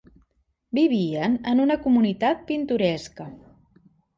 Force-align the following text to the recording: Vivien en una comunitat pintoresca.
Vivien 0.77 1.35
en 1.53 1.61
una 1.65 1.77
comunitat 1.85 2.43
pintoresca. 2.51 3.29